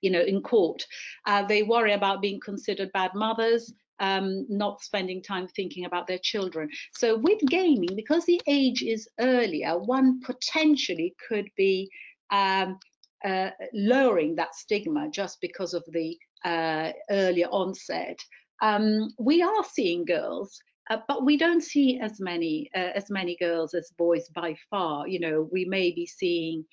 [0.00, 0.82] you know, in court.
[1.26, 6.22] Uh, they worry about being considered bad mothers, um, not spending time thinking about their
[6.22, 6.68] children.
[6.94, 11.90] So with gaming, because the age is earlier, one potentially could be
[12.30, 12.78] um,
[13.24, 18.18] uh, lowering that stigma just because of the uh, earlier onset.
[18.62, 23.36] Um, we are seeing girls uh, but we don't see as many uh, as many
[23.36, 25.06] girls as boys by far.
[25.06, 26.64] You know, we may be seeing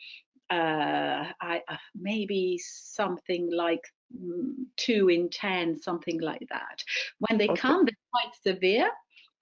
[0.50, 3.82] uh, I, uh, maybe something like
[4.16, 6.84] mm, two in ten, something like that.
[7.20, 7.60] When they okay.
[7.60, 8.90] come, they're quite severe.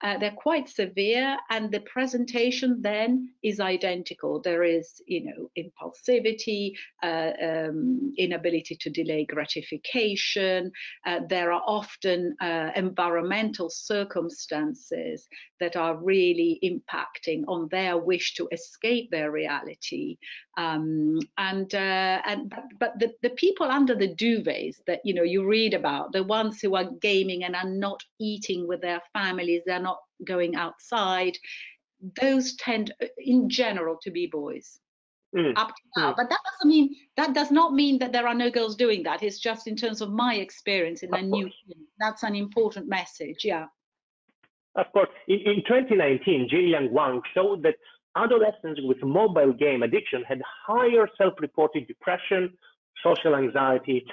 [0.04, 4.38] Uh, they're quite severe, and the presentation then is identical.
[4.38, 10.70] There is, you know, impulsivity, uh, um, inability to delay gratification.
[11.06, 15.26] Uh, there are often uh, environmental circumstances
[15.58, 20.18] that are really impacting on their wish to escape their reality.
[20.58, 25.22] Um, and uh, and but, but the, the people under the duvets that you know
[25.22, 29.62] you read about, the ones who are gaming and are not eating with their families,
[29.66, 29.93] they're not
[30.24, 31.36] going outside.
[32.20, 34.78] Those tend, uh, in general, to be boys.
[35.36, 35.52] Mm.
[35.56, 36.16] Up to now, mm.
[36.16, 39.22] but that doesn't mean that does not mean that there are no girls doing that.
[39.22, 41.50] It's just in terms of my experience in the new.
[41.98, 43.38] That's an important message.
[43.42, 43.66] Yeah.
[44.76, 47.74] Of course, in, in 2019, Jilian Wang showed that
[48.16, 52.52] adolescents with mobile game addiction had higher self-reported depression,
[53.02, 54.04] social anxiety,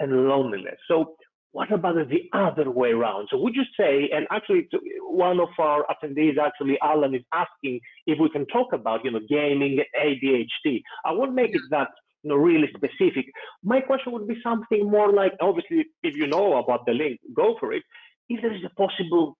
[0.00, 0.78] and loneliness.
[0.88, 1.16] So
[1.56, 3.28] what about the other way around?
[3.30, 4.68] So would you say, and actually
[5.08, 9.20] one of our attendees, actually Alan is asking if we can talk about, you know,
[9.26, 10.82] gaming, ADHD.
[11.06, 11.88] I won't make it that
[12.22, 13.24] you know, really specific.
[13.64, 17.56] My question would be something more like, obviously, if you know about the link, go
[17.58, 17.82] for it.
[18.28, 19.38] If there is a possible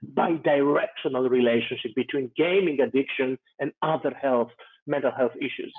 [0.00, 4.50] bi-directional relationship between gaming addiction and other health,
[4.86, 5.72] mental health issues.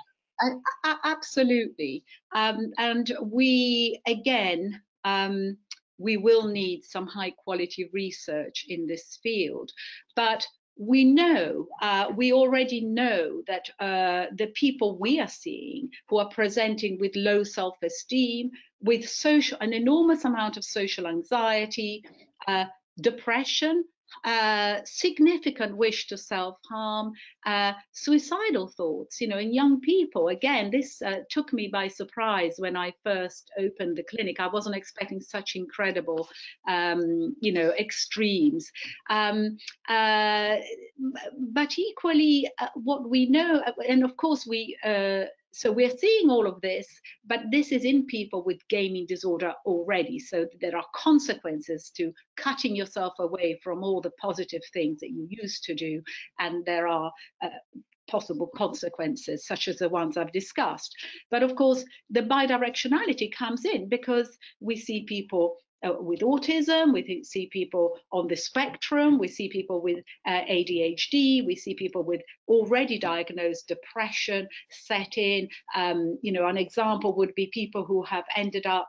[0.84, 2.04] Uh, absolutely.
[2.34, 5.56] Um, and we, again, um,
[6.00, 9.70] we will need some high quality research in this field.
[10.16, 16.18] But we know, uh, we already know that uh, the people we are seeing who
[16.18, 22.02] are presenting with low self-esteem, with social, an enormous amount of social anxiety,
[22.48, 22.64] uh,
[22.98, 23.84] depression,
[24.24, 27.12] uh, significant wish to self-harm,
[27.46, 30.28] uh, suicidal thoughts, you know, in young people.
[30.28, 34.40] Again, this uh, took me by surprise when I first opened the clinic.
[34.40, 36.28] I wasn't expecting such incredible,
[36.68, 38.70] um, you know, extremes.
[39.08, 39.56] Um,
[39.88, 40.56] uh,
[41.52, 44.76] but equally, uh, what we know, and of course we
[45.52, 46.86] so we're seeing all of this,
[47.26, 50.18] but this is in people with gaming disorder already.
[50.18, 55.26] So there are consequences to cutting yourself away from all the positive things that you
[55.28, 56.02] used to do.
[56.38, 57.10] And there are
[57.42, 57.48] uh,
[58.08, 60.94] possible consequences, such as the ones I've discussed.
[61.30, 67.22] But of course, the bidirectionality comes in because we see people uh, with autism, we
[67.24, 72.20] see people on the spectrum, we see people with uh, ADHD, we see people with
[72.48, 75.48] already diagnosed depression set in.
[75.74, 78.88] Um, you know, an example would be people who have ended up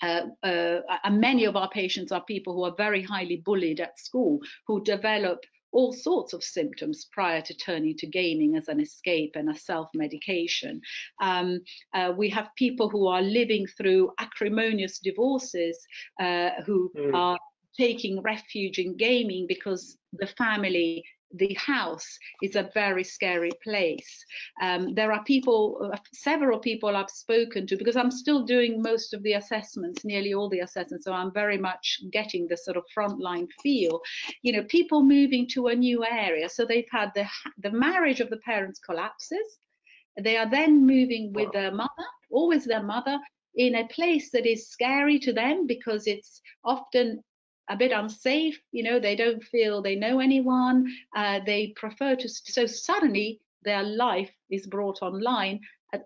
[0.00, 3.98] uh, uh, and many of our patients are people who are very highly bullied at
[3.98, 5.40] school, who develop
[5.72, 10.80] all sorts of symptoms prior to turning to gaming as an escape and a self-medication.
[11.20, 11.60] Um,
[11.94, 15.78] uh, we have people who are living through acrimonious divorces
[16.20, 17.14] uh, who mm.
[17.14, 17.38] are
[17.76, 24.24] taking refuge in gaming because the family the house is a very scary place.
[24.62, 29.12] Um, there are people, uh, several people I've spoken to, because I'm still doing most
[29.12, 32.84] of the assessments, nearly all the assessments, so I'm very much getting the sort of
[32.96, 34.00] frontline feel.
[34.42, 37.26] You know, people moving to a new area, so they've had the
[37.58, 39.58] the marriage of the parents collapses.
[40.20, 43.18] They are then moving with their mother, always their mother,
[43.54, 47.22] in a place that is scary to them because it's often
[47.68, 52.28] a bit unsafe you know they don't feel they know anyone uh, they prefer to
[52.28, 55.60] so suddenly their life is brought online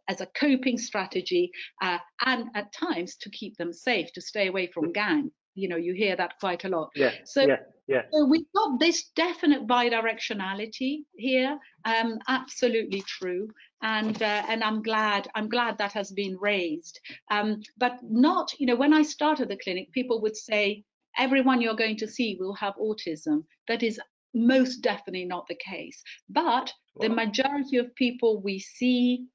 [0.08, 1.50] as a coping strategy
[1.82, 5.30] uh, and at times to keep them safe to stay away from gang.
[5.54, 6.90] You know you hear that quite a lot.
[6.94, 8.02] Yeah so yeah yeah.
[8.12, 13.48] so we've got this definite bidirectionality here um absolutely true
[13.82, 16.98] and uh, and i'm glad i'm glad that has been raised.
[17.30, 20.84] Um but not you know when i started the clinic people would say
[21.18, 23.44] everyone you're going to see will have autism.
[23.68, 24.00] That is
[24.34, 26.02] most definitely not the case.
[26.28, 29.26] But the majority of people we see,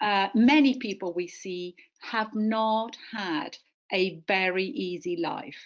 [0.00, 3.56] uh, many people we see, have not had
[3.92, 5.58] a very easy life.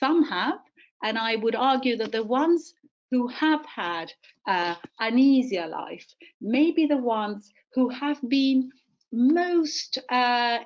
[0.00, 0.60] Some have,
[1.02, 2.74] and I would argue that the ones
[3.10, 4.12] who have had
[4.46, 6.06] uh, an easier life
[6.40, 8.70] may be the ones who have been
[9.12, 10.58] most uh,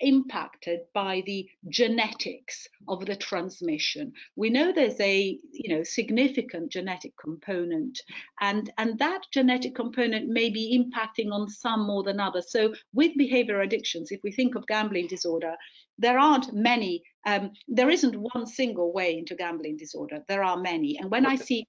[0.00, 4.12] impacted by the genetics of the transmission.
[4.36, 8.00] We know there's a you know significant genetic component,
[8.40, 12.50] and and that genetic component may be impacting on some more than others.
[12.50, 15.54] So with behavior addictions, if we think of gambling disorder,
[15.98, 17.02] there aren't many.
[17.26, 20.22] Um, there isn't one single way into gambling disorder.
[20.28, 21.66] There are many, and when I see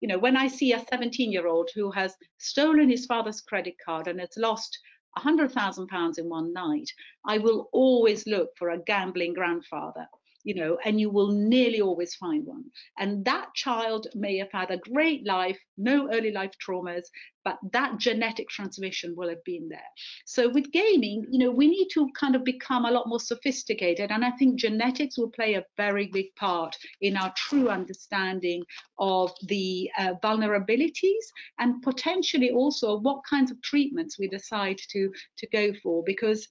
[0.00, 3.74] you know, when I see a 17 year old who has stolen his father's credit
[3.84, 4.78] card and has lost
[5.18, 6.90] £100,000 in one night,
[7.24, 10.06] I will always look for a gambling grandfather
[10.46, 12.64] you know, and you will nearly always find one.
[12.98, 17.02] And that child may have had a great life, no early life traumas,
[17.44, 19.90] but that genetic transmission will have been there.
[20.24, 24.12] So with gaming, you know, we need to kind of become a lot more sophisticated.
[24.12, 28.62] And I think genetics will play a very big part in our true understanding
[29.00, 31.26] of the uh, vulnerabilities
[31.58, 36.04] and potentially also what kinds of treatments we decide to, to go for.
[36.06, 36.46] Because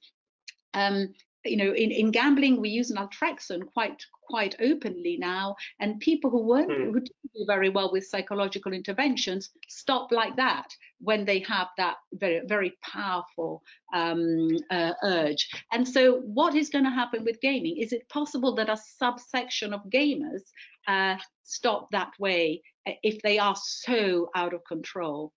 [0.73, 1.13] um,
[1.45, 6.43] you know, in, in gambling, we use naltrexone quite quite openly now, and people who
[6.43, 6.85] weren't mm.
[6.87, 10.67] who didn't do very well with psychological interventions stop like that
[10.99, 13.61] when they have that very very powerful
[13.93, 15.47] um, uh, urge.
[15.71, 17.77] And so, what is going to happen with gaming?
[17.77, 20.41] Is it possible that a subsection of gamers
[20.87, 25.31] uh, stop that way uh, if they are so out of control?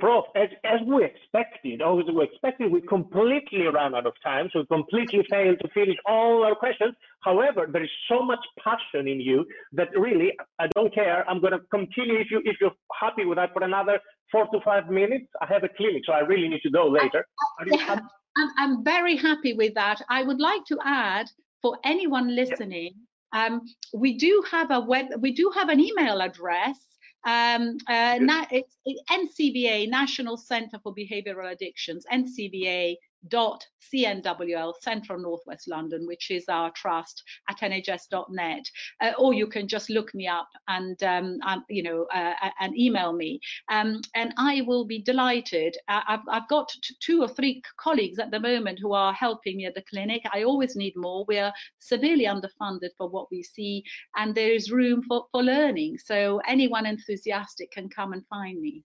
[0.00, 4.48] Prof, as, as we expected, or as we expected, we completely ran out of time,
[4.52, 6.94] so we completely failed to finish all our questions.
[7.22, 11.28] However, there is so much passion in you that really, I don't care.
[11.28, 14.00] I'm going to continue if you if you're happy with that for another
[14.32, 15.26] four to five minutes.
[15.42, 17.26] I have a clinic, so I really need to go later.
[18.36, 20.00] I'm, I'm very happy with that.
[20.08, 21.26] I would like to add
[21.62, 22.94] for anyone listening,
[23.32, 23.62] um,
[23.94, 26.76] we do have a web, we do have an email address
[27.26, 28.18] um, uh,
[28.50, 32.96] it's, it's NCBA, National Center for Behavioral Addictions, NCBA
[33.28, 38.64] dot cnwl central northwest london which is our trust at nhs.net
[39.02, 42.78] uh, or you can just look me up and um, um, you know uh, and
[42.78, 43.40] email me.
[43.70, 45.76] Um, and i will be delighted.
[45.88, 49.74] I've, I've got two or three colleagues at the moment who are helping me at
[49.74, 50.22] the clinic.
[50.32, 51.24] I always need more.
[51.26, 53.82] We're severely underfunded for what we see
[54.16, 55.98] and there is room for, for learning.
[55.98, 58.84] So anyone enthusiastic can come and find me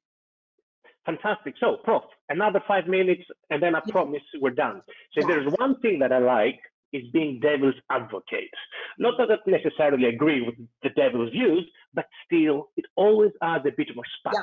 [1.06, 1.56] Fantastic.
[1.60, 4.82] So, Prof, another five minutes, and then I promise we're done.
[5.14, 6.60] So, there's one thing that I like
[6.93, 8.49] is being devil's advocate.
[8.97, 13.72] Not that I necessarily agree with the devil's views, but still, it always adds a
[13.76, 14.36] bit more spice.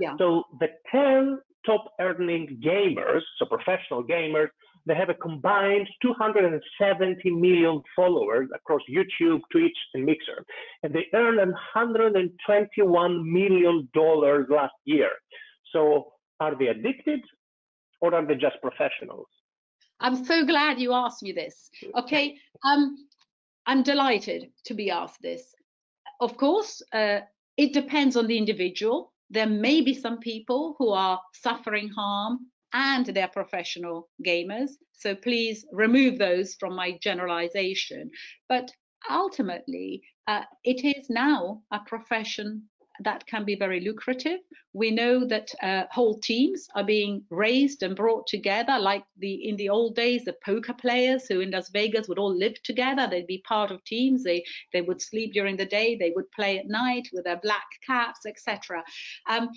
[0.00, 0.10] Yeah.
[0.10, 0.16] yeah.
[0.18, 4.48] So, the 10 top earning gamers, so professional gamers,
[4.86, 10.44] they have a combined 270 million followers across YouTube, Twitch, and Mixer.
[10.82, 15.10] And they earned $121 million last year.
[15.72, 17.20] So are they addicted
[18.00, 19.26] or are they just professionals?
[20.00, 21.70] I'm so glad you asked me this.
[21.96, 22.96] Okay, um,
[23.66, 25.54] I'm delighted to be asked this.
[26.20, 27.20] Of course, uh,
[27.56, 29.12] it depends on the individual.
[29.30, 34.70] There may be some people who are suffering harm and they're professional gamers.
[34.92, 38.10] So please remove those from my generalization.
[38.48, 38.70] But
[39.10, 42.68] ultimately, uh, it is now a profession
[43.00, 44.40] that can be very lucrative.
[44.72, 49.56] We know that uh, whole teams are being raised and brought together, like the in
[49.56, 53.06] the old days, the poker players who in Las Vegas would all live together.
[53.06, 54.22] They'd be part of teams.
[54.22, 55.96] They they would sleep during the day.
[55.96, 58.82] They would play at night with their black caps, etc.
[59.28, 59.50] Um,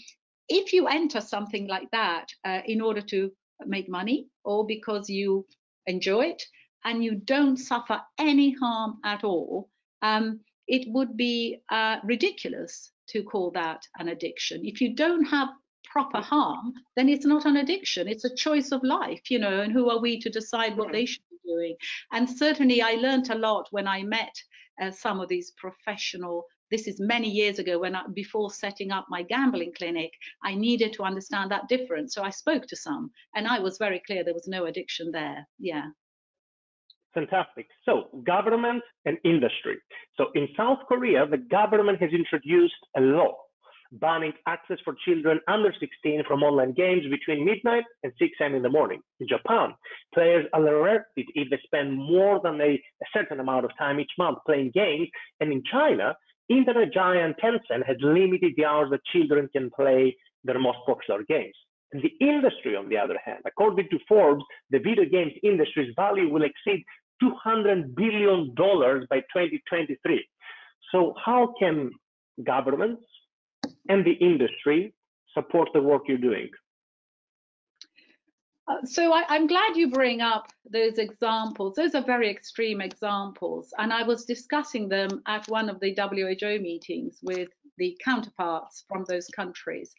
[0.50, 3.32] if you enter something like that uh, in order to
[3.66, 5.46] make money or because you
[5.88, 6.44] enjoy it
[6.84, 9.70] and you don't suffer any harm at all,
[10.02, 14.66] um, it would be uh, ridiculous to call that an addiction.
[14.66, 15.50] If you don't have
[15.86, 18.08] proper harm, then it's not an addiction.
[18.08, 21.06] It's a choice of life, you know, and who are we to decide what they
[21.06, 21.76] should be doing?
[22.12, 24.34] And certainly I learned a lot when I met
[24.82, 29.06] uh, some of these professional this is many years ago when I, before setting up
[29.08, 30.12] my gambling clinic
[30.44, 34.02] i needed to understand that difference so i spoke to some and i was very
[34.06, 35.86] clear there was no addiction there yeah
[37.16, 37.68] Fantastic.
[37.86, 39.78] So, government and industry.
[40.18, 43.36] So, in South Korea, the government has introduced a law
[43.92, 48.56] banning access for children under 16 from online games between midnight and 6 a.m.
[48.56, 49.00] in the morning.
[49.20, 49.74] In Japan,
[50.14, 54.12] players are arrested if they spend more than a, a certain amount of time each
[54.18, 55.08] month playing games.
[55.40, 56.16] And in China,
[56.50, 61.56] internet giant Tencent has limited the hours that children can play their most popular games.
[61.94, 66.44] The industry, on the other hand, according to Forbes, the video games industry's value will
[66.44, 66.84] exceed
[67.22, 70.28] $200 billion by 2023.
[70.92, 71.92] So how can
[72.44, 73.04] governments
[73.90, 74.94] and the industry
[75.34, 76.50] support the work you're doing?
[78.68, 81.76] Uh, so I, am glad you bring up those examples.
[81.76, 83.72] Those are very extreme examples.
[83.78, 89.06] And I was discussing them at one of the WHO meetings with the counterparts from
[89.08, 89.94] those countries.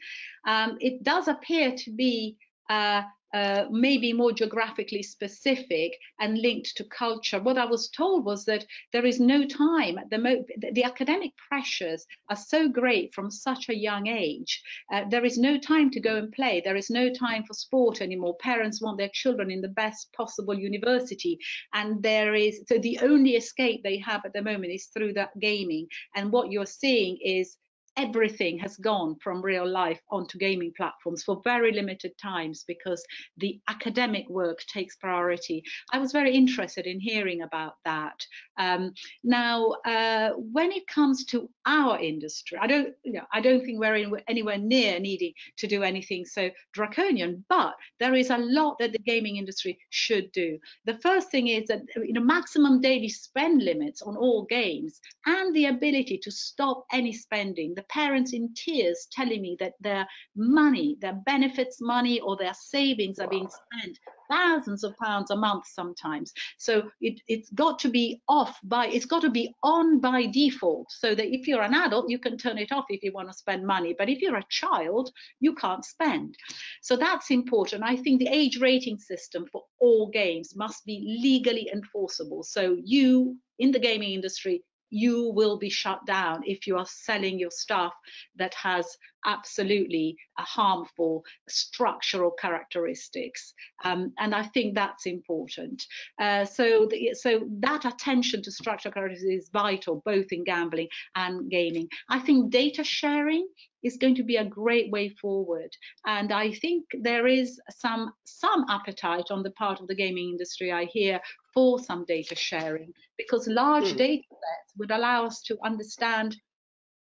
[0.47, 2.37] Um, it does appear to be
[2.69, 3.03] uh,
[3.37, 7.39] uh, maybe more geographically specific and linked to culture.
[7.39, 8.65] What I was told was that
[8.95, 9.99] there is no time.
[9.99, 14.63] At the, the academic pressures are so great from such a young age.
[14.93, 16.63] Uh, there is no time to go and play.
[16.65, 18.37] There is no time for sport anymore.
[18.41, 21.39] Parents want their children in the best possible university,
[21.75, 25.39] and there is so the only escape they have at the moment is through that
[25.41, 25.87] gaming.
[26.15, 27.57] And what you're seeing is
[27.97, 33.05] everything has gone from real life onto gaming platforms for very limited times because
[33.39, 35.63] the academic work takes priority.
[35.93, 38.25] I was very interested in hearing about that.
[38.59, 38.93] Um,
[39.25, 43.79] now, uh, when it comes to our industry, I don't, you know, I don't think
[43.79, 48.79] we're in, anywhere near needing to do anything so draconian, but there is a lot
[48.79, 50.59] that the gaming industry should do.
[50.85, 55.55] The first thing is that you know, maximum daily spend limits on all games and
[55.55, 57.75] the ability to stop any spending.
[57.75, 60.07] The parents in tears telling me that their
[60.37, 63.99] money, their benefits money or their savings are being spent
[64.31, 66.33] thousands of pounds a month sometimes.
[66.59, 70.91] So it, it's got to be off by, it's got to be on by default
[70.91, 73.35] so that if you're an adult, you can turn it off if you want to
[73.35, 73.95] spend money.
[73.99, 75.11] But if you're a child,
[75.41, 76.37] you can't spend.
[76.83, 77.83] So that's important.
[77.85, 82.43] I think the age rating system for all games must be legally enforceable.
[82.43, 87.39] So you in the gaming industry you will be shut down if you are selling
[87.39, 87.95] your stuff
[88.37, 93.53] that has absolutely harmful structural characteristics.
[93.85, 95.85] Um, and I think that's important.
[96.21, 101.51] Uh, so, the, so that attention to structural characteristics is vital, both in gambling and
[101.51, 101.89] gaming.
[102.09, 103.47] I think data sharing
[103.83, 105.71] is going to be a great way forward.
[106.07, 110.73] And I think there is some some appetite on the part of the gaming industry,
[110.73, 111.21] I hear,
[111.57, 113.97] for some data sharing, because large mm.
[113.97, 116.37] data sets would allow us to understand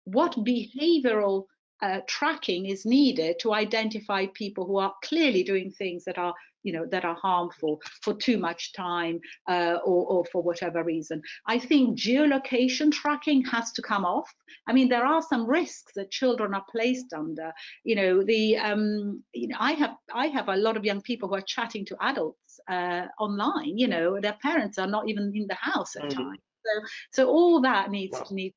[0.05, 1.43] what behavioral
[1.81, 6.33] uh, tracking is needed to identify people who are clearly doing things that are
[6.65, 11.21] you know that are harmful for too much time uh, or, or for whatever reason.
[11.47, 14.29] I think geolocation tracking has to come off.
[14.67, 17.51] I mean there are some risks that children are placed under.
[17.83, 21.29] You know the um, you know i have i have a lot of young people
[21.29, 25.47] who are chatting to adults uh, online you know their parents are not even in
[25.47, 26.09] the house at mm.
[26.09, 26.23] -hmm.
[26.23, 28.23] times so, so all that needs wow.
[28.23, 28.53] to need.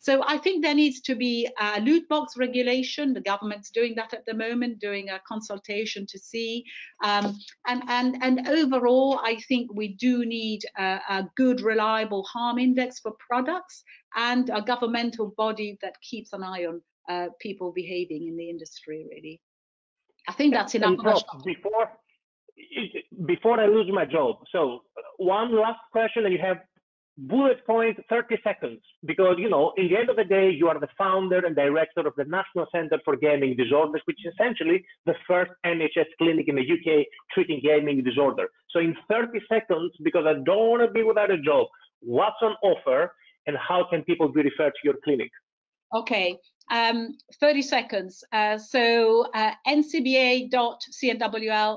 [0.00, 3.14] So I think there needs to be a loot box regulation.
[3.14, 6.64] The government's doing that at the moment, doing a consultation to see.
[7.04, 7.36] Um,
[7.66, 13.00] and and and overall, I think we do need a, a good, reliable harm index
[13.00, 13.82] for products
[14.16, 19.06] and a governmental body that keeps an eye on uh, people behaving in the industry.
[19.10, 19.40] Really,
[20.28, 20.96] I think that's enough.
[21.44, 21.90] before
[23.26, 24.36] before I lose my job.
[24.52, 24.80] So
[25.18, 26.58] one last question, and you have
[27.18, 28.80] bullet point 30 seconds.
[29.04, 32.06] Because you know in the end of the day you are the founder and director
[32.06, 36.56] of the national center for gaming disorders which is essentially the first nhs clinic in
[36.56, 38.48] the uk treating gaming disorder.
[38.70, 41.66] So in 30 seconds because i don't want to be without a job
[42.00, 43.12] what's on offer
[43.46, 45.30] and how can people be referred to your clinic?
[45.94, 46.36] Okay
[46.70, 48.24] um, 30 seconds.
[48.32, 50.50] Uh, so uh, ncba.cnwl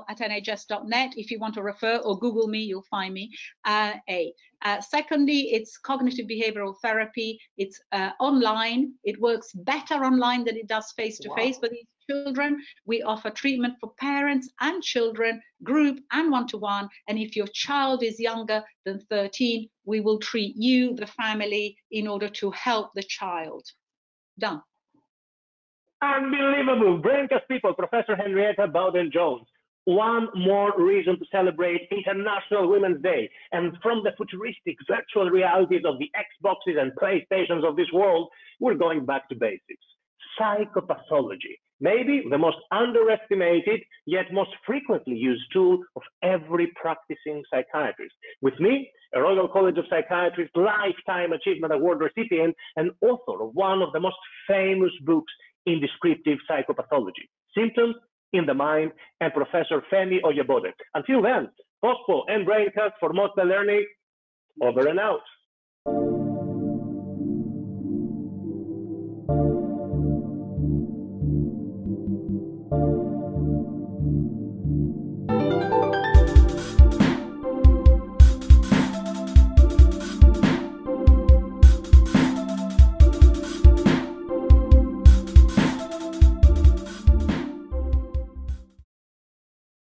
[0.08, 3.30] at nhs.net if you want to refer or Google me, you'll find me.
[3.64, 4.32] Uh, a.
[4.62, 7.38] Uh, secondly, it's cognitive behavioral therapy.
[7.58, 8.94] It's uh, online.
[9.04, 12.62] It works better online than it does face to face for these children.
[12.86, 16.88] We offer treatment for parents and children, group and one to one.
[17.08, 22.06] And if your child is younger than 13, we will treat you, the family, in
[22.08, 23.66] order to help the child.
[24.38, 24.62] Done.
[26.04, 27.00] Unbelievable.
[27.00, 29.46] Braincast people, Professor Henrietta Bowden Jones.
[29.86, 33.30] One more reason to celebrate International Women's Day.
[33.52, 38.28] And from the futuristic virtual realities of the Xboxes and PlayStations of this world,
[38.60, 39.84] we're going back to basics.
[40.38, 41.56] Psychopathology.
[41.80, 48.14] Maybe the most underestimated, yet most frequently used tool of every practicing psychiatrist.
[48.42, 53.80] With me, a Royal College of Psychiatrists Lifetime Achievement Award recipient and author of one
[53.80, 54.16] of the most
[54.48, 55.32] famous books
[55.66, 57.96] in descriptive psychopathology, symptoms
[58.32, 60.72] in the mind, and Professor Femi Oyebode.
[60.94, 61.48] Until then,
[61.84, 63.86] POSPO and Braincast for Motta Learning,
[64.62, 65.20] over and out.